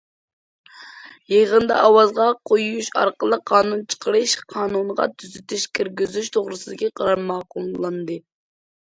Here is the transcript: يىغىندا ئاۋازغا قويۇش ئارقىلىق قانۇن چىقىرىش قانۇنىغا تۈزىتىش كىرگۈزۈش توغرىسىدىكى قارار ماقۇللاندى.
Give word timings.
يىغىندا 1.33 1.75
ئاۋازغا 1.81 2.29
قويۇش 2.51 2.89
ئارقىلىق 3.01 3.43
قانۇن 3.51 3.83
چىقىرىش 3.93 4.33
قانۇنىغا 4.55 5.07
تۈزىتىش 5.21 5.67
كىرگۈزۈش 5.81 6.31
توغرىسىدىكى 6.39 6.91
قارار 7.03 7.23
ماقۇللاندى. 7.29 8.19